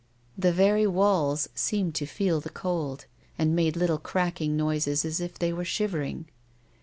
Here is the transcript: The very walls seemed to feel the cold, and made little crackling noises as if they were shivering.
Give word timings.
The 0.35 0.51
very 0.51 0.87
walls 0.87 1.47
seemed 1.53 1.93
to 1.93 2.07
feel 2.07 2.41
the 2.41 2.49
cold, 2.49 3.05
and 3.37 3.55
made 3.55 3.75
little 3.75 3.99
crackling 3.99 4.57
noises 4.57 5.05
as 5.05 5.21
if 5.21 5.37
they 5.37 5.53
were 5.53 5.63
shivering. 5.63 6.25